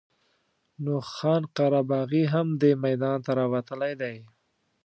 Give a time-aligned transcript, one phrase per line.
[0.83, 4.15] نو خان قره باغي هم دې میدان ته راوتلی دی.